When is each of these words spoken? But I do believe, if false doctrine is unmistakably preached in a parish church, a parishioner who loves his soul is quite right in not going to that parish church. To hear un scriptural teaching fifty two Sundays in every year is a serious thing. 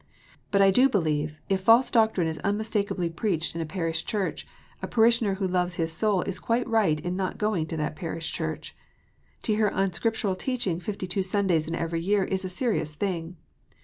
But 0.49 0.63
I 0.63 0.71
do 0.71 0.89
believe, 0.89 1.37
if 1.47 1.61
false 1.61 1.91
doctrine 1.91 2.25
is 2.27 2.39
unmistakably 2.39 3.07
preached 3.07 3.53
in 3.53 3.61
a 3.61 3.67
parish 3.67 4.03
church, 4.03 4.47
a 4.81 4.87
parishioner 4.87 5.35
who 5.35 5.45
loves 5.45 5.75
his 5.75 5.93
soul 5.93 6.23
is 6.23 6.39
quite 6.39 6.67
right 6.67 6.99
in 6.99 7.15
not 7.15 7.37
going 7.37 7.67
to 7.67 7.77
that 7.77 7.95
parish 7.95 8.31
church. 8.31 8.75
To 9.43 9.53
hear 9.53 9.69
un 9.71 9.93
scriptural 9.93 10.33
teaching 10.35 10.79
fifty 10.79 11.05
two 11.05 11.21
Sundays 11.21 11.67
in 11.67 11.75
every 11.75 12.01
year 12.01 12.23
is 12.23 12.43
a 12.43 12.49
serious 12.49 12.95
thing. 12.95 13.37